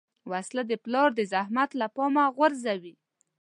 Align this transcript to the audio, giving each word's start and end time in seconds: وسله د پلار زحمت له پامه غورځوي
وسله 0.31 0.63
د 0.67 0.73
پلار 0.83 1.09
زحمت 1.31 1.69
له 1.79 1.87
پامه 1.95 2.23
غورځوي 2.35 2.93